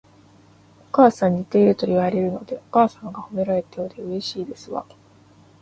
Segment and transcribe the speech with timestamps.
[0.89, 4.83] お母様に似ているといわれるので、お母様が褒められたようでうれしいですわ